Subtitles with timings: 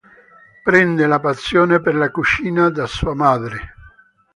[0.63, 3.73] Prende la passione per la cucina da sua madre.